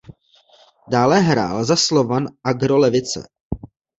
Dále 0.91 1.19
hrál 1.19 1.65
za 1.65 1.75
Slovan 1.75 2.25
Agro 2.43 2.77
Levice. 2.77 3.23